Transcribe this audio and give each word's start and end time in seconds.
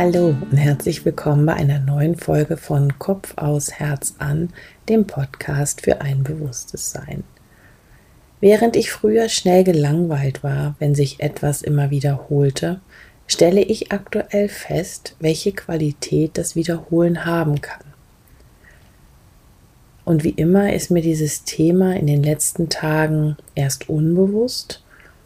Hallo 0.00 0.28
und 0.28 0.56
herzlich 0.56 1.04
willkommen 1.04 1.44
bei 1.44 1.54
einer 1.54 1.80
neuen 1.80 2.14
Folge 2.14 2.56
von 2.56 3.00
Kopf 3.00 3.32
aus 3.34 3.72
Herz 3.72 4.14
an, 4.18 4.50
dem 4.88 5.08
Podcast 5.08 5.80
für 5.80 6.02
ein 6.02 6.22
bewusstes 6.22 6.92
Sein. 6.92 7.24
Während 8.38 8.76
ich 8.76 8.92
früher 8.92 9.28
schnell 9.28 9.64
gelangweilt 9.64 10.44
war, 10.44 10.76
wenn 10.78 10.94
sich 10.94 11.18
etwas 11.18 11.62
immer 11.62 11.90
wiederholte, 11.90 12.80
stelle 13.26 13.60
ich 13.60 13.90
aktuell 13.90 14.48
fest, 14.48 15.16
welche 15.18 15.50
Qualität 15.50 16.38
das 16.38 16.54
Wiederholen 16.54 17.24
haben 17.24 17.60
kann. 17.60 17.82
Und 20.04 20.22
wie 20.22 20.30
immer 20.30 20.72
ist 20.72 20.92
mir 20.92 21.02
dieses 21.02 21.42
Thema 21.42 21.96
in 21.96 22.06
den 22.06 22.22
letzten 22.22 22.68
Tagen 22.68 23.36
erst 23.56 23.88
unbewusst 23.88 24.80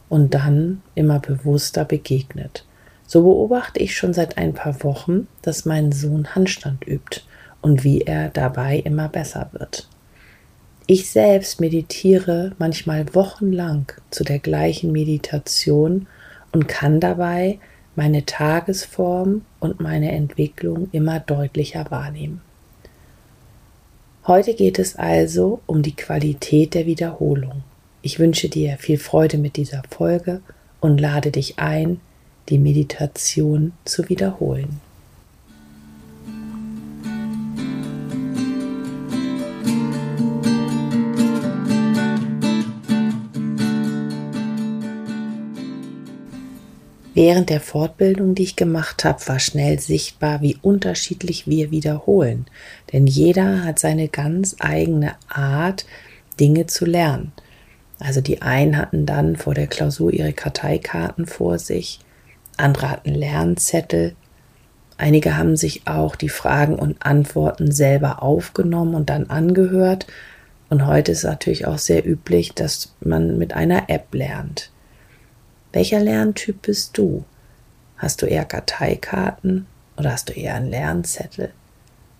und 0.08 0.32
dann 0.32 0.80
immer 0.94 1.18
bewusster 1.18 1.84
begegnet. 1.84 2.64
So 3.12 3.24
beobachte 3.24 3.78
ich 3.78 3.94
schon 3.94 4.14
seit 4.14 4.38
ein 4.38 4.54
paar 4.54 4.82
Wochen, 4.84 5.28
dass 5.42 5.66
mein 5.66 5.92
Sohn 5.92 6.34
Handstand 6.34 6.86
übt 6.86 7.20
und 7.60 7.84
wie 7.84 8.00
er 8.00 8.30
dabei 8.30 8.78
immer 8.78 9.10
besser 9.10 9.50
wird. 9.52 9.86
Ich 10.86 11.10
selbst 11.10 11.60
meditiere 11.60 12.52
manchmal 12.58 13.14
wochenlang 13.14 13.92
zu 14.10 14.24
der 14.24 14.38
gleichen 14.38 14.92
Meditation 14.92 16.06
und 16.52 16.68
kann 16.68 17.00
dabei 17.00 17.58
meine 17.96 18.24
Tagesform 18.24 19.42
und 19.60 19.78
meine 19.78 20.12
Entwicklung 20.12 20.88
immer 20.92 21.20
deutlicher 21.20 21.90
wahrnehmen. 21.90 22.40
Heute 24.26 24.54
geht 24.54 24.78
es 24.78 24.96
also 24.96 25.60
um 25.66 25.82
die 25.82 25.96
Qualität 25.96 26.72
der 26.72 26.86
Wiederholung. 26.86 27.62
Ich 28.00 28.18
wünsche 28.18 28.48
dir 28.48 28.78
viel 28.78 28.96
Freude 28.96 29.36
mit 29.36 29.58
dieser 29.58 29.82
Folge 29.90 30.40
und 30.80 30.98
lade 30.98 31.30
dich 31.30 31.58
ein, 31.58 32.00
die 32.48 32.58
Meditation 32.58 33.72
zu 33.84 34.08
wiederholen. 34.08 34.80
Während 47.14 47.50
der 47.50 47.60
Fortbildung, 47.60 48.34
die 48.34 48.44
ich 48.44 48.56
gemacht 48.56 49.04
habe, 49.04 49.26
war 49.26 49.38
schnell 49.38 49.78
sichtbar, 49.78 50.40
wie 50.40 50.56
unterschiedlich 50.62 51.46
wir 51.46 51.70
wiederholen. 51.70 52.46
Denn 52.92 53.06
jeder 53.06 53.64
hat 53.64 53.78
seine 53.78 54.08
ganz 54.08 54.56
eigene 54.60 55.14
Art, 55.28 55.84
Dinge 56.40 56.66
zu 56.66 56.86
lernen. 56.86 57.32
Also 57.98 58.22
die 58.22 58.40
einen 58.40 58.78
hatten 58.78 59.04
dann 59.04 59.36
vor 59.36 59.52
der 59.52 59.66
Klausur 59.66 60.12
ihre 60.12 60.32
Karteikarten 60.32 61.26
vor 61.26 61.58
sich, 61.58 62.00
andere 62.62 62.90
hatten 62.90 63.14
Lernzettel, 63.14 64.14
einige 64.96 65.36
haben 65.36 65.56
sich 65.56 65.86
auch 65.86 66.16
die 66.16 66.28
Fragen 66.28 66.76
und 66.76 67.04
Antworten 67.04 67.72
selber 67.72 68.22
aufgenommen 68.22 68.94
und 68.94 69.10
dann 69.10 69.28
angehört. 69.30 70.06
Und 70.70 70.86
heute 70.86 71.12
ist 71.12 71.24
natürlich 71.24 71.66
auch 71.66 71.78
sehr 71.78 72.06
üblich, 72.06 72.54
dass 72.54 72.94
man 73.00 73.36
mit 73.36 73.52
einer 73.52 73.90
App 73.90 74.14
lernt. 74.14 74.70
Welcher 75.72 76.00
Lerntyp 76.00 76.62
bist 76.62 76.96
du? 76.96 77.24
Hast 77.96 78.22
du 78.22 78.26
eher 78.26 78.44
Karteikarten 78.44 79.66
oder 79.96 80.12
hast 80.12 80.28
du 80.28 80.32
eher 80.32 80.54
einen 80.54 80.70
Lernzettel? 80.70 81.52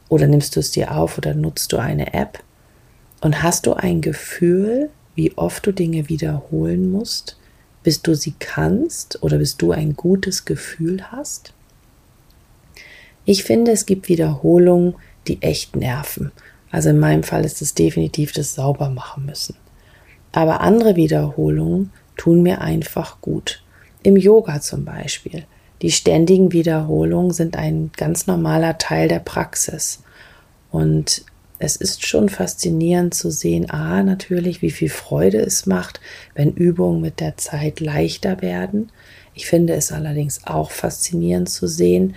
Oder 0.09 0.27
nimmst 0.27 0.57
du 0.57 0.61
es 0.61 0.71
dir 0.71 0.95
auf 0.95 1.17
oder 1.19 1.35
nutzt 1.35 1.73
du 1.73 1.79
eine 1.79 2.13
App? 2.15 2.43
Und 3.21 3.43
hast 3.43 3.67
du 3.67 3.75
ein 3.75 4.01
Gefühl, 4.01 4.91
wie 5.15 5.37
oft 5.37 5.67
du 5.67 5.73
Dinge 5.73 6.09
wiederholen 6.09 6.91
musst, 6.91 7.39
bis 7.83 8.03
du 8.03 8.15
sie 8.15 8.35
kannst 8.39 9.23
oder 9.23 9.39
bis 9.39 9.57
du 9.57 9.73
ein 9.73 9.95
gutes 9.95 10.45
Gefühl 10.45 11.11
hast? 11.11 11.53
Ich 13.25 13.45
finde, 13.45 13.71
es 13.73 13.87
gibt 13.87 14.09
Wiederholungen, 14.09 14.95
die 15.29 15.41
echt 15.43 15.77
nerven. 15.77 16.33
Also 16.71 16.89
in 16.89 16.99
meinem 16.99 17.23
Fall 17.23 17.45
ist 17.45 17.63
es 17.63 17.75
definitiv 17.75 18.33
das 18.33 18.55
sauber 18.55 18.89
machen 18.89 19.27
müssen. 19.27 19.57
Aber 20.33 20.61
andere 20.61 20.97
Wiederholungen 20.97 21.93
tun 22.17 22.43
mir 22.43 22.61
einfach 22.61 23.21
gut. 23.21 23.63
Im 24.03 24.17
Yoga 24.17 24.61
zum 24.61 24.85
Beispiel. 24.85 25.45
Die 25.83 25.93
ständigen 25.93 26.53
Wiederholungen 26.53 27.33
sind 27.33 27.57
ein 27.57 27.91
ganz 27.97 28.27
normaler 28.27 28.79
Teil 28.79 29.09
der 29.09 29.19
Praxis. 29.19 30.03
Und 30.71 31.25
es 31.63 31.77
ist 31.77 32.05
schon 32.05 32.29
faszinierend 32.29 33.15
zu 33.15 33.31
sehen, 33.31 33.71
a, 33.71 34.03
natürlich, 34.03 34.63
wie 34.63 34.73
viel 34.73 34.89
Freude 34.89 35.39
es 35.39 35.65
macht, 35.65 36.01
wenn 36.35 36.53
Übungen 36.53 37.01
mit 37.01 37.21
der 37.21 37.37
Zeit 37.37 37.79
leichter 37.79 38.43
werden. 38.43 38.91
Ich 39.35 39.47
finde 39.47 39.75
es 39.75 39.93
allerdings 39.93 40.41
auch 40.45 40.73
faszinierend 40.73 41.49
zu 41.49 41.69
sehen, 41.69 42.17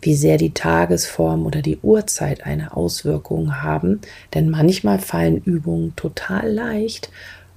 wie 0.00 0.14
sehr 0.14 0.38
die 0.38 0.54
Tagesform 0.54 1.44
oder 1.44 1.60
die 1.60 1.78
Uhrzeit 1.82 2.46
eine 2.46 2.74
Auswirkung 2.74 3.60
haben, 3.62 4.00
denn 4.32 4.48
manchmal 4.48 4.98
fallen 4.98 5.42
Übungen 5.42 5.94
total 5.96 6.50
leicht 6.50 7.10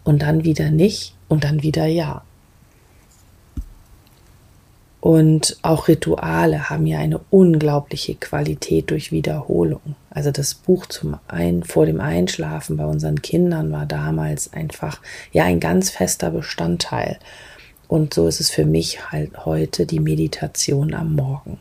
und 0.04 0.22
dann 0.22 0.44
wieder 0.44 0.72
nicht 0.72 1.16
und 1.30 1.46
dann 1.46 1.64
wieder 1.64 1.86
ja. 1.86 2.24
Und 5.02 5.58
auch 5.62 5.88
Rituale 5.88 6.70
haben 6.70 6.86
ja 6.86 7.00
eine 7.00 7.22
unglaubliche 7.30 8.16
Qualität 8.16 8.92
durch 8.92 9.12
Wiederholung. 9.12 9.96
Also 10.10 10.32
das 10.32 10.56
Buch 10.56 10.88
zum 10.88 11.18
ein, 11.28 11.64
vor 11.64 11.86
dem 11.86 12.02
Einschlafen 12.02 12.76
bei 12.76 12.86
unseren 12.86 13.22
Kindern 13.22 13.72
war 13.72 13.86
damals 13.86 14.52
einfach 14.52 15.00
ja 15.32 15.46
ein 15.46 15.62
ganz 15.62 15.90
fester 15.90 16.32
Bestandteil. 16.32 17.18
Und 17.88 18.14
so 18.14 18.28
ist 18.28 18.42
es 18.42 18.50
für 18.50 18.66
mich 18.66 19.12
halt 19.12 19.46
heute 19.46 19.86
die 19.86 20.02
Meditation 20.02 20.94
am 20.94 21.16
Morgen. 21.16 21.60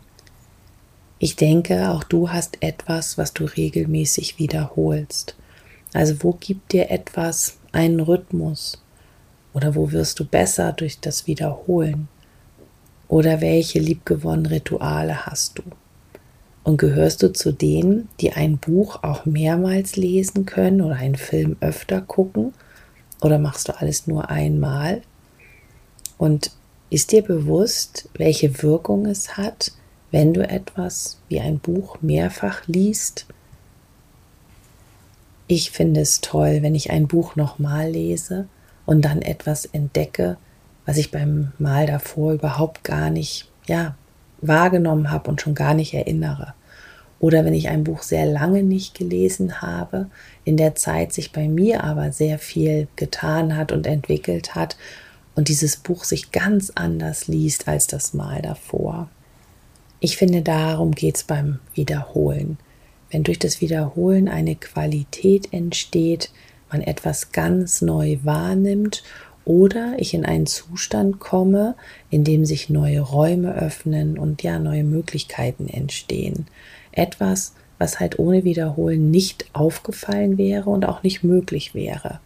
Ich 1.20 1.36
denke, 1.36 1.90
auch 1.90 2.04
du 2.04 2.30
hast 2.30 2.58
etwas, 2.60 3.18
was 3.18 3.32
du 3.32 3.44
regelmäßig 3.44 4.38
wiederholst. 4.38 5.36
Also 5.94 6.22
wo 6.22 6.32
gibt 6.32 6.72
dir 6.72 6.90
etwas 6.90 7.56
einen 7.72 8.00
Rhythmus? 8.00 8.82
Oder 9.54 9.74
wo 9.74 9.90
wirst 9.90 10.20
du 10.20 10.24
besser 10.24 10.72
durch 10.72 11.00
das 11.00 11.26
Wiederholen? 11.26 12.08
Oder 13.08 13.40
welche 13.40 13.78
liebgewonnenen 13.78 14.52
Rituale 14.52 15.26
hast 15.26 15.58
du? 15.58 15.62
Und 16.62 16.76
gehörst 16.76 17.22
du 17.22 17.32
zu 17.32 17.52
denen, 17.52 18.08
die 18.20 18.32
ein 18.32 18.58
Buch 18.58 19.02
auch 19.02 19.24
mehrmals 19.24 19.96
lesen 19.96 20.44
können 20.44 20.82
oder 20.82 20.96
einen 20.96 21.16
Film 21.16 21.56
öfter 21.60 22.02
gucken? 22.02 22.52
Oder 23.22 23.38
machst 23.38 23.68
du 23.68 23.78
alles 23.78 24.06
nur 24.06 24.28
einmal? 24.28 25.00
Und 26.18 26.52
ist 26.90 27.12
dir 27.12 27.22
bewusst, 27.22 28.10
welche 28.14 28.62
Wirkung 28.62 29.06
es 29.06 29.36
hat, 29.38 29.72
wenn 30.10 30.34
du 30.34 30.46
etwas 30.46 31.18
wie 31.28 31.40
ein 31.40 31.58
Buch 31.58 31.98
mehrfach 32.02 32.66
liest? 32.66 33.26
Ich 35.46 35.70
finde 35.70 36.00
es 36.02 36.20
toll, 36.20 36.58
wenn 36.60 36.74
ich 36.74 36.90
ein 36.90 37.08
Buch 37.08 37.34
nochmal 37.34 37.90
lese 37.90 38.46
und 38.84 39.02
dann 39.02 39.22
etwas 39.22 39.64
entdecke, 39.64 40.36
was 40.88 40.96
ich 40.96 41.10
beim 41.10 41.52
Mal 41.58 41.86
davor 41.86 42.32
überhaupt 42.32 42.82
gar 42.82 43.10
nicht, 43.10 43.46
ja, 43.66 43.94
wahrgenommen 44.40 45.10
habe 45.10 45.28
und 45.30 45.38
schon 45.42 45.54
gar 45.54 45.74
nicht 45.74 45.92
erinnere. 45.92 46.54
Oder 47.20 47.44
wenn 47.44 47.52
ich 47.52 47.68
ein 47.68 47.84
Buch 47.84 48.02
sehr 48.02 48.24
lange 48.24 48.62
nicht 48.62 48.96
gelesen 48.96 49.60
habe, 49.60 50.06
in 50.46 50.56
der 50.56 50.76
Zeit 50.76 51.12
sich 51.12 51.30
bei 51.30 51.46
mir 51.46 51.84
aber 51.84 52.10
sehr 52.12 52.38
viel 52.38 52.88
getan 52.96 53.54
hat 53.54 53.70
und 53.70 53.86
entwickelt 53.86 54.54
hat 54.54 54.78
und 55.34 55.48
dieses 55.48 55.76
Buch 55.76 56.04
sich 56.04 56.30
ganz 56.30 56.72
anders 56.74 57.28
liest 57.28 57.68
als 57.68 57.86
das 57.86 58.14
Mal 58.14 58.40
davor. 58.40 59.10
Ich 60.00 60.16
finde, 60.16 60.40
darum 60.40 60.92
geht 60.92 61.16
es 61.16 61.24
beim 61.24 61.58
Wiederholen 61.74 62.56
wenn 63.10 63.22
durch 63.22 63.38
das 63.38 63.60
Wiederholen 63.60 64.28
eine 64.28 64.54
Qualität 64.56 65.52
entsteht, 65.52 66.30
man 66.70 66.82
etwas 66.82 67.32
ganz 67.32 67.80
neu 67.80 68.18
wahrnimmt 68.22 69.02
oder 69.48 69.94
ich 69.96 70.12
in 70.12 70.26
einen 70.26 70.46
Zustand 70.46 71.20
komme, 71.20 71.74
in 72.10 72.22
dem 72.22 72.44
sich 72.44 72.68
neue 72.68 73.00
Räume 73.00 73.54
öffnen 73.54 74.18
und 74.18 74.42
ja 74.42 74.58
neue 74.58 74.84
Möglichkeiten 74.84 75.68
entstehen. 75.68 76.46
Etwas, 76.92 77.54
was 77.78 77.98
halt 77.98 78.18
ohne 78.18 78.44
Wiederholen 78.44 79.10
nicht 79.10 79.46
aufgefallen 79.54 80.36
wäre 80.36 80.68
und 80.68 80.84
auch 80.84 81.02
nicht 81.02 81.24
möglich 81.24 81.74
wäre. 81.74 82.20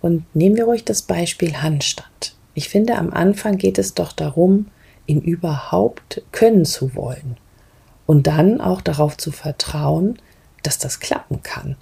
Und 0.00 0.24
nehmen 0.36 0.56
wir 0.56 0.66
ruhig 0.66 0.84
das 0.84 1.02
Beispiel 1.02 1.56
Handstand. 1.56 2.36
Ich 2.54 2.68
finde, 2.68 2.96
am 2.96 3.12
Anfang 3.12 3.58
geht 3.58 3.78
es 3.78 3.94
doch 3.94 4.12
darum, 4.12 4.66
ihn 5.06 5.20
überhaupt 5.20 6.22
können 6.30 6.64
zu 6.64 6.94
wollen 6.94 7.36
und 8.06 8.28
dann 8.28 8.60
auch 8.60 8.80
darauf 8.80 9.16
zu 9.16 9.32
vertrauen, 9.32 10.16
dass 10.62 10.78
das 10.78 11.00
klappen 11.00 11.42
kann. 11.42 11.76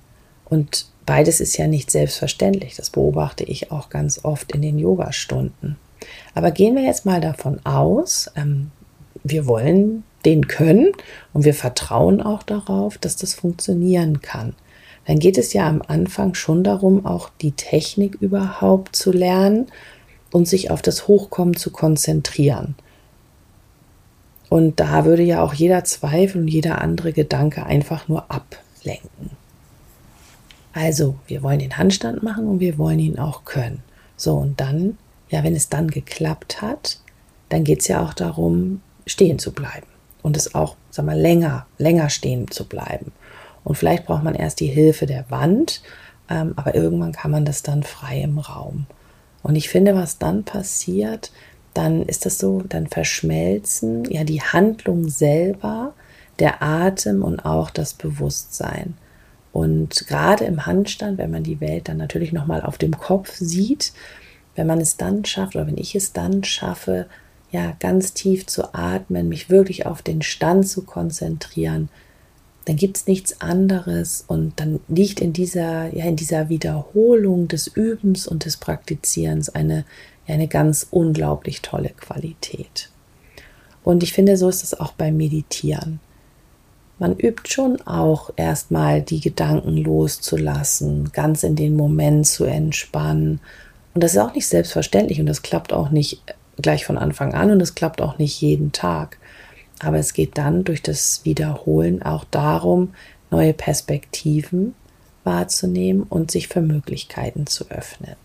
Und 0.47 0.87
beides 1.09 1.41
ist 1.41 1.57
ja 1.57 1.67
nicht 1.67 1.91
selbstverständlich. 1.91 2.77
Das 2.77 2.91
beobachte 2.91 3.43
ich 3.43 3.73
auch 3.73 3.89
ganz 3.89 4.27
oft 4.27 4.53
in 4.53 4.61
den 4.61 4.79
Yogastunden. 4.79 5.77
Aber 6.35 6.51
gehen 6.51 6.77
wir 6.77 6.83
jetzt 6.83 7.07
mal 7.07 7.23
davon 7.23 7.65
aus, 7.65 8.31
ähm, 8.37 8.71
wir 9.25 9.47
wollen 9.47 10.05
den 10.27 10.49
können 10.49 10.93
und 11.33 11.47
wir 11.47 11.55
vertrauen 11.55 12.21
auch 12.21 12.43
darauf, 12.43 12.99
dass 12.99 13.17
das 13.17 13.33
funktionieren 13.33 14.21
kann. 14.21 14.55
Dann 15.07 15.19
geht 15.19 15.39
es 15.39 15.55
ja 15.55 15.67
am 15.67 15.81
Anfang 15.81 16.35
schon 16.35 16.63
darum, 16.63 17.07
auch 17.07 17.31
die 17.41 17.53
Technik 17.53 18.17
überhaupt 18.21 18.95
zu 18.95 19.11
lernen 19.11 19.69
und 20.31 20.47
sich 20.47 20.71
auf 20.71 20.83
das 20.83 21.09
Hochkommen 21.09 21.57
zu 21.57 21.71
konzentrieren. 21.71 22.75
Und 24.51 24.79
da 24.79 25.07
würde 25.07 25.23
ja 25.23 25.43
auch 25.43 25.55
jeder 25.55 25.85
Zweifel 25.85 26.43
und 26.43 26.49
jeder 26.49 26.83
andere 26.83 27.15
Gedanke 27.15 27.65
einfach 27.65 28.09
nur 28.09 28.31
ablenken. 28.31 29.31
Also, 30.73 31.17
wir 31.27 31.43
wollen 31.43 31.59
den 31.59 31.77
Handstand 31.77 32.23
machen 32.23 32.47
und 32.47 32.61
wir 32.61 32.79
wollen 32.79 32.99
ihn 32.99 33.19
auch 33.19 33.45
können. 33.45 33.83
So, 34.17 34.37
und 34.37 34.61
dann, 34.61 34.99
ja, 35.31 35.43
wenn 35.45 35.55
es 35.55 35.69
dann 35.69 35.89
geklappt 35.89 36.61
hat, 36.63 37.01
dann 37.49 37.65
geht 37.65 37.81
es 37.81 37.89
ja 37.89 38.05
auch 38.05 38.15
darum, 38.15 38.83
stehen 39.07 39.39
zu 39.39 39.53
bleiben 39.53 39.87
und 40.23 40.37
es 40.37 40.55
auch, 40.55 40.77
sag 40.91 41.07
mal, 41.07 41.19
länger, 41.19 41.67
länger 41.79 42.11
stehen 42.11 42.51
zu 42.51 42.67
bleiben. 42.67 43.13
Und 43.65 43.77
vielleicht 43.77 44.07
braucht 44.07 44.25
man 44.25 44.35
erst 44.35 44.61
die 44.61 44.67
Hilfe 44.67 45.07
der 45.07 45.31
Wand, 45.31 45.83
ähm, 46.29 46.53
aber 46.57 46.75
irgendwann 46.75 47.13
kann 47.13 47.31
man 47.31 47.45
das 47.45 47.63
dann 47.63 47.83
frei 47.83 48.21
im 48.21 48.39
Raum. 48.39 48.87
Und 49.43 49.57
ich 49.57 49.69
finde, 49.69 49.95
was 49.95 50.19
dann 50.19 50.45
passiert, 50.45 51.33
dann 51.75 52.03
ist 52.03 52.27
das 52.27 52.39
so, 52.39 52.63
dann 52.69 52.87
verschmelzen 52.87 54.05
ja 54.11 54.25
die 54.25 54.43
Handlung 54.43 55.09
selber, 55.09 55.95
der 56.39 56.63
Atem 56.63 57.23
und 57.23 57.45
auch 57.45 57.71
das 57.71 57.95
Bewusstsein. 57.95 58.95
Und 59.53 60.07
gerade 60.07 60.45
im 60.45 60.67
Handstand, 60.67 61.19
wenn 61.19 61.31
man 61.31 61.43
die 61.43 61.61
Welt 61.61 61.89
dann 61.89 61.97
natürlich 61.97 62.33
nochmal 62.33 62.63
auf 62.63 62.79
dem 62.79 62.99
Kopf 62.99 63.35
sieht, 63.35 63.93
wenn 64.55 64.67
man 64.67 64.81
es 64.81 64.97
dann 64.97 65.25
schafft 65.25 65.57
oder 65.57 65.67
wenn 65.67 65.79
ich 65.79 65.95
es 65.95 66.13
dann 66.13 66.45
schaffe, 66.45 67.07
ja, 67.51 67.75
ganz 67.81 68.13
tief 68.13 68.47
zu 68.47 68.75
atmen, 68.75 69.29
mich 69.29 69.49
wirklich 69.49 69.87
auf 69.87 70.03
den 70.03 70.21
Stand 70.21 70.69
zu 70.69 70.83
konzentrieren, 70.83 71.89
dann 72.67 72.77
gibt 72.77 72.99
es 72.99 73.07
nichts 73.07 73.41
anderes 73.41 74.25
und 74.27 74.61
dann 74.61 74.81
liegt 74.89 75.21
in 75.21 75.33
dieser, 75.33 75.95
ja, 75.95 76.05
in 76.05 76.17
dieser 76.17 76.51
Wiederholung 76.51 77.49
des 77.49 77.67
Übens 77.67 78.27
und 78.27 78.45
des 78.45 78.59
Praktizierens 78.59 79.49
eine, 79.49 79.87
eine 80.27 80.49
ganz 80.49 80.87
unglaublich 80.91 81.63
tolle 81.63 81.89
Qualität. 81.91 82.91
Und 83.85 84.03
ich 84.03 84.13
finde, 84.13 84.37
so 84.37 84.51
ist 84.51 84.63
es 84.63 84.79
auch 84.79 84.93
beim 84.93 85.17
Meditieren. 85.17 86.01
Man 86.99 87.17
übt 87.17 87.49
schon 87.49 87.81
auch 87.83 88.31
erstmal 88.37 89.03
die 89.03 89.21
Gedanken 89.21 89.77
loszulassen, 89.77 91.11
ganz 91.13 91.45
in 91.45 91.55
den 91.55 91.77
Moment 91.77 92.27
zu 92.27 92.45
entspannen. 92.45 93.41
Und 93.95 94.03
das 94.03 94.15
ist 94.15 94.19
auch 94.19 94.35
nicht 94.35 94.49
selbstverständlich 94.49 95.21
und 95.21 95.27
das 95.27 95.43
klappt 95.43 95.73
auch 95.73 95.91
nicht 95.91 96.23
gleich 96.61 96.85
von 96.85 96.99
Anfang 96.99 97.35
an 97.35 97.51
und 97.51 97.61
es 97.61 97.77
klappt 97.77 98.01
auch 98.01 98.19
nicht 98.19 98.41
jeden 98.41 98.73
Tag. 98.73 99.19
Aber 99.81 99.99
es 99.99 100.13
geht 100.13 100.37
dann 100.39 100.65
durch 100.65 100.83
das 100.83 101.25
Wiederholen 101.25 102.03
auch 102.03 102.25
darum, 102.25 102.95
neue 103.31 103.55
Perspektiven 103.55 104.75
wahrzunehmen 105.23 106.03
und 106.03 106.31
sich 106.31 106.49
für 106.49 106.63
Möglichkeiten 106.63 107.47
zu 107.47 107.71
öffnen. 107.71 108.17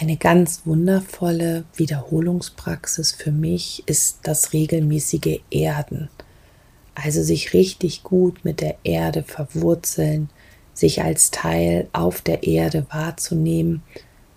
Eine 0.00 0.16
ganz 0.16 0.62
wundervolle 0.64 1.64
Wiederholungspraxis 1.74 3.12
für 3.12 3.32
mich 3.32 3.82
ist 3.84 4.20
das 4.22 4.54
regelmäßige 4.54 5.40
Erden. 5.50 6.08
Also 6.94 7.22
sich 7.22 7.52
richtig 7.52 8.02
gut 8.02 8.42
mit 8.42 8.62
der 8.62 8.76
Erde 8.82 9.22
verwurzeln, 9.22 10.30
sich 10.72 11.02
als 11.02 11.30
Teil 11.30 11.86
auf 11.92 12.22
der 12.22 12.44
Erde 12.44 12.86
wahrzunehmen, 12.90 13.82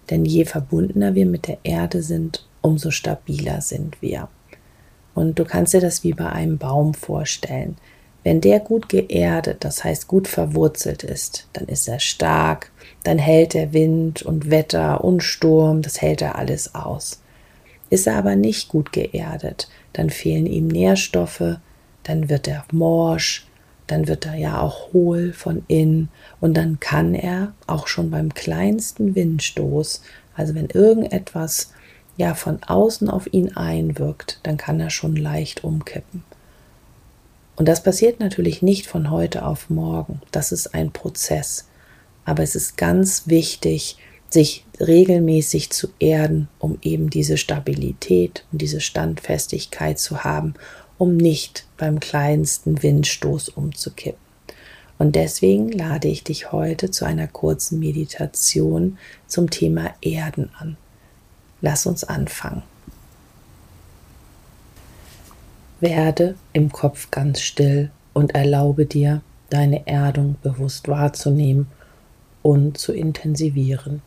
denn 0.09 0.25
je 0.25 0.43
verbundener 0.43 1.15
wir 1.15 1.25
mit 1.25 1.47
der 1.47 1.59
Erde 1.63 2.03
sind, 2.03 2.45
umso 2.61 2.91
stabiler 2.91 3.61
sind 3.61 4.01
wir. 4.01 4.27
Und 5.15 5.39
du 5.39 5.45
kannst 5.45 5.73
dir 5.73 5.79
das 5.79 6.03
wie 6.03 6.11
bei 6.11 6.27
einem 6.27 6.57
Baum 6.57 6.93
vorstellen. 6.93 7.77
Wenn 8.23 8.39
der 8.39 8.61
gut 8.61 8.87
geerdet, 8.87 9.65
das 9.65 9.83
heißt 9.83 10.07
gut 10.07 10.27
verwurzelt 10.27 11.03
ist, 11.03 11.47
dann 11.53 11.65
ist 11.65 11.87
er 11.87 11.99
stark, 11.99 12.71
dann 13.03 13.17
hält 13.17 13.53
der 13.53 13.73
Wind 13.73 14.21
und 14.21 14.49
Wetter 14.49 15.03
und 15.03 15.21
Sturm, 15.23 15.81
das 15.81 16.01
hält 16.01 16.21
er 16.21 16.37
alles 16.37 16.73
aus. 16.73 17.21
Ist 17.89 18.07
er 18.07 18.15
aber 18.15 18.35
nicht 18.35 18.69
gut 18.69 18.93
geerdet, 18.93 19.67
dann 19.91 20.09
fehlen 20.09 20.45
ihm 20.45 20.67
Nährstoffe, 20.67 21.57
dann 22.03 22.29
wird 22.29 22.47
er 22.47 22.63
morsch, 22.71 23.45
dann 23.87 24.07
wird 24.07 24.25
er 24.25 24.35
ja 24.35 24.61
auch 24.61 24.93
hohl 24.93 25.33
von 25.33 25.63
innen 25.67 26.09
und 26.39 26.55
dann 26.55 26.79
kann 26.79 27.13
er 27.13 27.53
auch 27.67 27.87
schon 27.87 28.09
beim 28.09 28.33
kleinsten 28.33 29.15
Windstoß, 29.15 30.01
also 30.35 30.55
wenn 30.55 30.67
irgendetwas 30.67 31.73
ja 32.15 32.35
von 32.35 32.63
außen 32.63 33.09
auf 33.09 33.31
ihn 33.33 33.55
einwirkt, 33.55 34.39
dann 34.43 34.57
kann 34.57 34.79
er 34.79 34.89
schon 34.89 35.15
leicht 35.15 35.63
umkippen. 35.63 36.23
Und 37.55 37.67
das 37.67 37.83
passiert 37.83 38.19
natürlich 38.19 38.61
nicht 38.61 38.87
von 38.87 39.11
heute 39.11 39.45
auf 39.45 39.69
morgen. 39.69 40.21
Das 40.31 40.51
ist 40.51 40.73
ein 40.73 40.91
Prozess. 40.91 41.67
Aber 42.25 42.43
es 42.43 42.55
ist 42.55 42.77
ganz 42.77 43.27
wichtig, 43.27 43.97
sich 44.29 44.65
regelmäßig 44.79 45.69
zu 45.69 45.89
erden, 45.99 46.47
um 46.57 46.79
eben 46.81 47.09
diese 47.09 47.37
Stabilität 47.37 48.45
und 48.51 48.61
diese 48.61 48.81
Standfestigkeit 48.81 49.99
zu 49.99 50.23
haben, 50.23 50.55
um 50.97 51.17
nicht 51.17 51.67
beim 51.77 51.99
kleinsten 51.99 52.81
Windstoß 52.81 53.49
umzukippen. 53.49 54.23
Und 54.97 55.15
deswegen 55.15 55.71
lade 55.71 56.07
ich 56.07 56.23
dich 56.23 56.51
heute 56.51 56.89
zu 56.89 57.05
einer 57.05 57.27
kurzen 57.27 57.79
Meditation 57.79 58.97
zum 59.27 59.49
Thema 59.49 59.93
Erden 60.01 60.49
an. 60.57 60.77
Lass 61.61 61.85
uns 61.85 62.03
anfangen. 62.03 62.63
Werde 65.83 66.35
im 66.53 66.71
Kopf 66.71 67.11
ganz 67.11 67.41
still 67.41 67.91
und 68.13 68.33
erlaube 68.33 68.85
dir, 68.85 69.21
deine 69.49 69.85
Erdung 69.85 70.37
bewusst 70.41 70.87
wahrzunehmen 70.87 71.67
und 72.41 72.77
zu 72.77 72.93
intensivieren. 72.93 74.01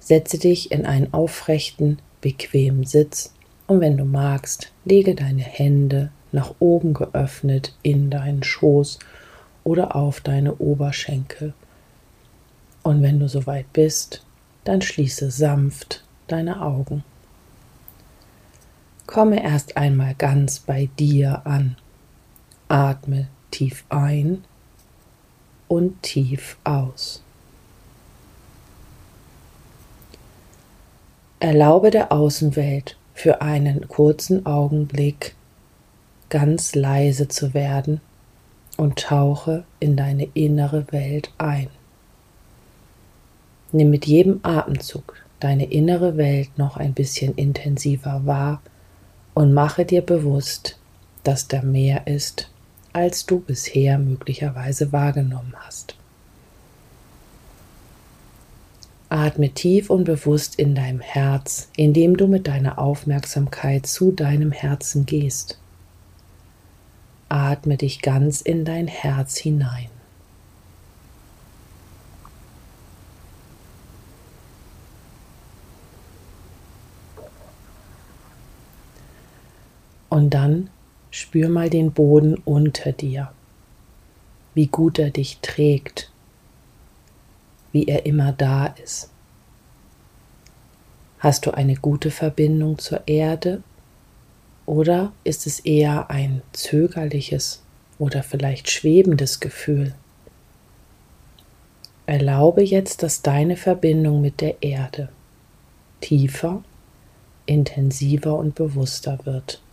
Setze 0.00 0.38
dich 0.38 0.70
in 0.70 0.84
einen 0.84 1.14
aufrechten, 1.14 1.98
bequemen 2.20 2.84
Sitz 2.84 3.32
und 3.66 3.80
wenn 3.80 3.96
du 3.96 4.04
magst, 4.04 4.70
lege 4.84 5.14
deine 5.14 5.40
Hände 5.40 6.10
nach 6.30 6.54
oben 6.58 6.92
geöffnet 6.92 7.74
in 7.82 8.10
deinen 8.10 8.42
Schoß 8.42 8.98
oder 9.64 9.96
auf 9.96 10.20
deine 10.20 10.56
Oberschenkel. 10.56 11.54
Und 12.82 13.00
wenn 13.02 13.18
du 13.18 13.30
soweit 13.30 13.72
bist, 13.72 14.22
dann 14.64 14.82
schließe 14.82 15.30
sanft 15.30 16.04
deine 16.26 16.60
Augen. 16.60 17.02
Komme 19.14 19.44
erst 19.44 19.76
einmal 19.76 20.16
ganz 20.16 20.58
bei 20.58 20.88
dir 20.98 21.42
an. 21.44 21.76
Atme 22.66 23.28
tief 23.52 23.84
ein 23.88 24.42
und 25.68 26.02
tief 26.02 26.56
aus. 26.64 27.22
Erlaube 31.38 31.92
der 31.92 32.10
Außenwelt 32.10 32.96
für 33.14 33.40
einen 33.40 33.86
kurzen 33.86 34.46
Augenblick 34.46 35.36
ganz 36.28 36.74
leise 36.74 37.28
zu 37.28 37.54
werden 37.54 38.00
und 38.76 38.98
tauche 38.98 39.62
in 39.78 39.94
deine 39.94 40.24
innere 40.34 40.90
Welt 40.90 41.32
ein. 41.38 41.68
Nimm 43.70 43.90
mit 43.90 44.06
jedem 44.06 44.40
Atemzug 44.42 45.14
deine 45.38 45.70
innere 45.70 46.16
Welt 46.16 46.58
noch 46.58 46.76
ein 46.76 46.94
bisschen 46.94 47.36
intensiver 47.36 48.26
wahr 48.26 48.60
und 49.34 49.52
mache 49.52 49.84
dir 49.84 50.02
bewusst, 50.02 50.78
dass 51.24 51.48
da 51.48 51.62
mehr 51.62 52.06
ist, 52.06 52.50
als 52.92 53.26
du 53.26 53.40
bisher 53.40 53.98
möglicherweise 53.98 54.92
wahrgenommen 54.92 55.54
hast. 55.56 55.96
Atme 59.08 59.50
tief 59.50 59.90
und 59.90 60.04
bewusst 60.04 60.58
in 60.58 60.74
deinem 60.74 61.00
Herz, 61.00 61.68
indem 61.76 62.16
du 62.16 62.26
mit 62.26 62.46
deiner 62.48 62.78
Aufmerksamkeit 62.78 63.86
zu 63.86 64.12
deinem 64.12 64.50
Herzen 64.50 65.06
gehst. 65.06 65.58
Atme 67.28 67.76
dich 67.76 68.02
ganz 68.02 68.40
in 68.40 68.64
dein 68.64 68.86
Herz 68.86 69.36
hinein. 69.36 69.88
Und 80.14 80.23
dann 80.34 80.68
spür 81.10 81.48
mal 81.48 81.70
den 81.70 81.92
Boden 81.92 82.34
unter 82.44 82.90
dir, 82.90 83.32
wie 84.54 84.66
gut 84.66 84.98
er 84.98 85.10
dich 85.10 85.38
trägt, 85.42 86.10
wie 87.70 87.86
er 87.86 88.04
immer 88.04 88.32
da 88.32 88.66
ist. 88.66 89.10
Hast 91.20 91.46
du 91.46 91.52
eine 91.52 91.76
gute 91.76 92.10
Verbindung 92.10 92.78
zur 92.78 93.06
Erde 93.06 93.62
oder 94.66 95.12
ist 95.22 95.46
es 95.46 95.60
eher 95.60 96.10
ein 96.10 96.42
zögerliches 96.52 97.62
oder 97.98 98.22
vielleicht 98.22 98.68
schwebendes 98.68 99.38
Gefühl? 99.40 99.94
Erlaube 102.06 102.62
jetzt, 102.62 103.02
dass 103.02 103.22
deine 103.22 103.56
Verbindung 103.56 104.20
mit 104.20 104.40
der 104.40 104.62
Erde 104.62 105.08
tiefer, 106.00 106.62
intensiver 107.46 108.36
und 108.36 108.54
bewusster 108.54 109.18
wird. 109.24 109.63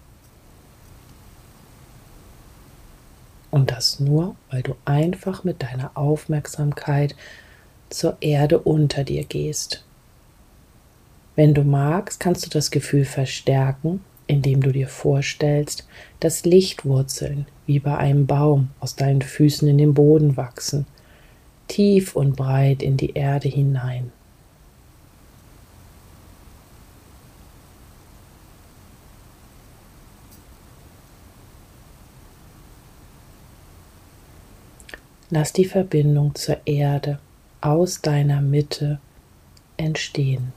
Und 3.51 3.71
das 3.71 3.99
nur, 3.99 4.35
weil 4.49 4.63
du 4.63 4.75
einfach 4.85 5.43
mit 5.43 5.61
deiner 5.61 5.91
Aufmerksamkeit 5.95 7.15
zur 7.89 8.17
Erde 8.21 8.59
unter 8.59 9.03
dir 9.03 9.25
gehst. 9.25 9.83
Wenn 11.35 11.53
du 11.53 11.63
magst, 11.63 12.19
kannst 12.19 12.45
du 12.45 12.49
das 12.49 12.71
Gefühl 12.71 13.05
verstärken, 13.05 14.01
indem 14.27 14.61
du 14.61 14.71
dir 14.71 14.87
vorstellst, 14.87 15.85
dass 16.21 16.45
Lichtwurzeln 16.45 17.45
wie 17.65 17.79
bei 17.79 17.97
einem 17.97 18.25
Baum 18.25 18.69
aus 18.79 18.95
deinen 18.95 19.21
Füßen 19.21 19.67
in 19.67 19.77
den 19.77 19.93
Boden 19.93 20.37
wachsen, 20.37 20.85
tief 21.67 22.15
und 22.15 22.37
breit 22.37 22.81
in 22.81 22.95
die 22.95 23.13
Erde 23.13 23.49
hinein. 23.49 24.11
Lass 35.33 35.53
die 35.53 35.63
Verbindung 35.63 36.35
zur 36.35 36.57
Erde 36.65 37.17
aus 37.61 38.01
deiner 38.01 38.41
Mitte 38.41 38.99
entstehen. 39.77 40.51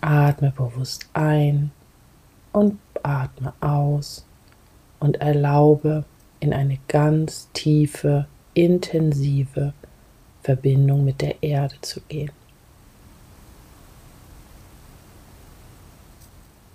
Atme 0.00 0.52
bewusst 0.56 1.06
ein 1.12 1.70
und 2.52 2.78
atme 3.02 3.52
aus 3.60 4.24
und 5.00 5.20
erlaube 5.20 6.06
in 6.40 6.54
eine 6.54 6.78
ganz 6.88 7.46
tiefe, 7.52 8.26
intensive 8.54 9.74
Verbindung 10.42 11.04
mit 11.04 11.20
der 11.20 11.42
Erde 11.42 11.76
zu 11.82 12.00
gehen. 12.08 12.32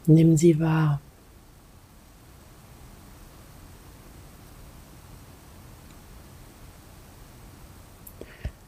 Nimm 0.06 0.38
sie 0.38 0.60
wahr. 0.60 1.02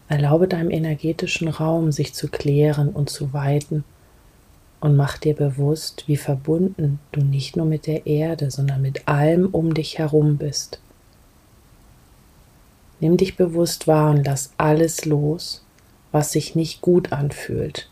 Erlaube 0.10 0.48
deinem 0.48 0.72
energetischen 0.72 1.48
Raum 1.48 1.92
sich 1.92 2.16
zu 2.16 2.30
klären 2.30 2.90
und 2.90 3.12
zu 3.12 3.32
weiten 3.32 3.84
und 4.80 4.96
mach 4.96 5.20
dir 5.20 5.36
bewusst, 5.36 6.06
wie 6.08 6.18
verbunden 6.18 7.00
du 7.12 7.22
nicht 7.22 7.56
nur 7.56 7.68
mit 7.68 7.86
der 7.86 8.08
Erde, 8.08 8.50
sondern 8.50 8.82
mit 8.82 9.08
allem 9.08 9.46
um 9.48 9.76
dich 9.76 10.00
herum 10.00 10.38
bist. 10.38 10.80
Nimm 13.00 13.18
dich 13.18 13.38
bewusst 13.38 13.88
wahr 13.88 14.10
und 14.10 14.26
lass 14.26 14.52
alles 14.58 15.06
los, 15.06 15.64
was 16.12 16.32
sich 16.32 16.56
nicht 16.56 16.82
gut 16.82 17.12
anfühlt. 17.12 17.88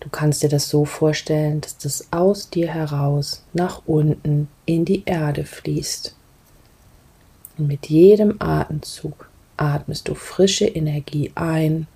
Du 0.00 0.10
kannst 0.10 0.42
dir 0.42 0.50
das 0.50 0.68
so 0.68 0.84
vorstellen, 0.84 1.62
dass 1.62 1.78
das 1.78 2.08
aus 2.12 2.50
dir 2.50 2.68
heraus 2.68 3.42
nach 3.54 3.82
unten 3.86 4.48
in 4.66 4.84
die 4.84 5.02
Erde 5.06 5.44
fließt. 5.44 6.14
Und 7.56 7.68
mit 7.68 7.88
jedem 7.88 8.36
Atemzug 8.38 9.29
atmest 9.60 10.08
du 10.08 10.14
frische 10.14 10.66
Energie 10.66 11.32
ein 11.34 11.86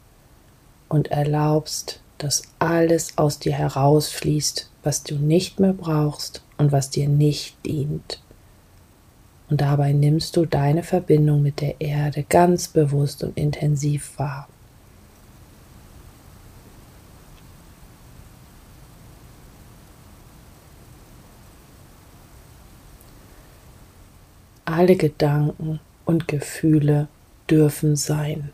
und 0.88 1.08
erlaubst 1.08 2.00
dass 2.18 2.42
alles 2.58 3.18
aus 3.18 3.38
dir 3.38 3.52
herausfließt, 3.52 4.70
was 4.82 5.02
du 5.02 5.16
nicht 5.16 5.60
mehr 5.60 5.72
brauchst 5.72 6.42
und 6.56 6.72
was 6.72 6.90
dir 6.90 7.08
nicht 7.08 7.56
dient. 7.66 8.22
Und 9.50 9.60
dabei 9.60 9.92
nimmst 9.92 10.36
du 10.36 10.46
deine 10.46 10.82
Verbindung 10.82 11.42
mit 11.42 11.60
der 11.60 11.80
Erde 11.80 12.24
ganz 12.26 12.68
bewusst 12.68 13.22
und 13.22 13.36
intensiv 13.36 14.18
wahr. 14.18 14.48
Alle 24.64 24.96
Gedanken 24.96 25.78
und 26.06 26.26
Gefühle 26.26 27.08
dürfen 27.50 27.96
sein. 27.96 28.50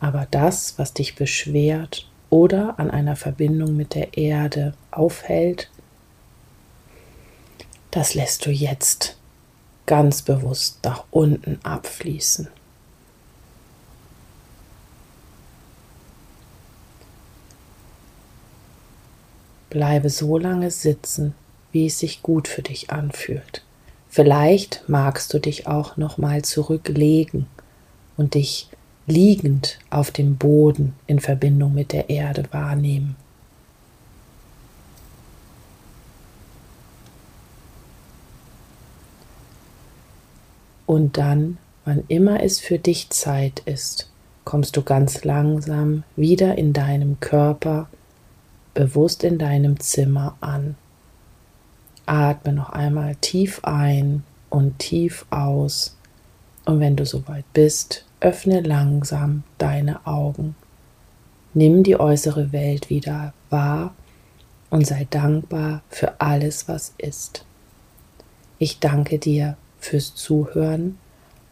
Aber 0.00 0.26
das, 0.30 0.78
was 0.78 0.92
dich 0.92 1.14
beschwert 1.16 2.08
oder 2.30 2.78
an 2.78 2.90
einer 2.90 3.16
Verbindung 3.16 3.76
mit 3.76 3.94
der 3.94 4.16
Erde 4.16 4.74
aufhält, 4.90 5.70
das 7.90 8.14
lässt 8.14 8.44
du 8.44 8.50
jetzt 8.50 9.16
ganz 9.86 10.22
bewusst 10.22 10.80
nach 10.84 11.04
unten 11.10 11.58
abfließen. 11.62 12.48
Bleibe 19.70 20.08
so 20.08 20.38
lange 20.38 20.70
sitzen, 20.70 21.34
wie 21.72 21.86
es 21.86 21.98
sich 21.98 22.22
gut 22.22 22.46
für 22.46 22.62
dich 22.62 22.90
anfühlt. 22.90 23.64
Vielleicht 24.14 24.84
magst 24.86 25.34
du 25.34 25.40
dich 25.40 25.66
auch 25.66 25.96
noch 25.96 26.18
mal 26.18 26.42
zurücklegen 26.42 27.46
und 28.16 28.34
dich 28.34 28.68
liegend 29.08 29.80
auf 29.90 30.12
dem 30.12 30.36
Boden 30.36 30.94
in 31.08 31.18
Verbindung 31.18 31.74
mit 31.74 31.90
der 31.90 32.10
Erde 32.10 32.44
wahrnehmen. 32.52 33.16
Und 40.86 41.18
dann, 41.18 41.58
wann 41.84 42.04
immer 42.06 42.40
es 42.40 42.60
für 42.60 42.78
dich 42.78 43.10
Zeit 43.10 43.62
ist, 43.64 44.08
kommst 44.44 44.76
du 44.76 44.82
ganz 44.82 45.24
langsam 45.24 46.04
wieder 46.14 46.56
in 46.56 46.72
deinem 46.72 47.18
Körper, 47.18 47.88
bewusst 48.74 49.24
in 49.24 49.38
deinem 49.38 49.80
Zimmer 49.80 50.36
an. 50.40 50.76
Atme 52.06 52.52
noch 52.52 52.70
einmal 52.70 53.16
tief 53.16 53.60
ein 53.64 54.24
und 54.50 54.78
tief 54.78 55.26
aus. 55.30 55.96
Und 56.64 56.80
wenn 56.80 56.96
du 56.96 57.04
soweit 57.04 57.44
bist, 57.52 58.04
öffne 58.20 58.60
langsam 58.60 59.42
deine 59.58 60.06
Augen. 60.06 60.56
Nimm 61.52 61.82
die 61.82 61.98
äußere 61.98 62.52
Welt 62.52 62.90
wieder 62.90 63.32
wahr 63.50 63.94
und 64.70 64.86
sei 64.86 65.06
dankbar 65.10 65.82
für 65.88 66.20
alles, 66.20 66.68
was 66.68 66.94
ist. 66.98 67.44
Ich 68.58 68.80
danke 68.80 69.18
dir 69.18 69.56
fürs 69.78 70.14
Zuhören 70.14 70.98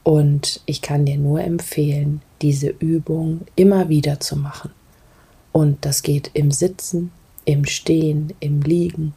und 0.03 0.61
ich 0.67 0.83
kann 0.83 1.05
dir 1.05 1.19
nur 1.19 1.43
empfehlen, 1.43 2.23
diese 2.41 2.69
Übung 2.69 3.43
immer 3.55 3.89
wieder 3.89 4.19
zu 4.19 4.37
machen. 4.37 4.71
Und 5.53 5.85
das 5.85 6.03
geht 6.03 6.31
im 6.35 6.51
Sitzen, 6.51 7.13
im 7.45 7.65
Stehen, 7.67 8.33
im 8.41 8.63
Liegen, 8.63 9.15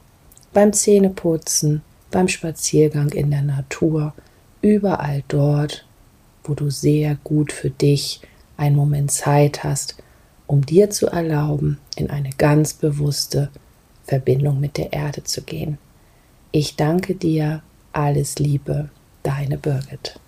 beim 0.55 0.71
Zähneputzen, 0.71 1.81
beim 2.11 2.29
Spaziergang 2.29 3.09
in 3.09 3.29
der 3.29 3.41
Natur, 3.41 4.13
überall 4.61 5.21
dort, 5.27 5.85
wo 6.45 6.53
du 6.53 6.69
sehr 6.69 7.17
gut 7.25 7.51
für 7.51 7.69
dich 7.69 8.21
einen 8.55 8.77
Moment 8.77 9.11
Zeit 9.11 9.65
hast, 9.65 9.97
um 10.47 10.65
dir 10.65 10.89
zu 10.89 11.07
erlauben, 11.07 11.77
in 11.97 12.09
eine 12.09 12.29
ganz 12.29 12.73
bewusste 12.73 13.49
Verbindung 14.05 14.61
mit 14.61 14.77
der 14.77 14.93
Erde 14.93 15.25
zu 15.25 15.41
gehen. 15.41 15.77
Ich 16.53 16.77
danke 16.77 17.15
dir, 17.15 17.61
alles 17.91 18.39
Liebe, 18.39 18.89
deine 19.23 19.57
Birgit. 19.57 20.21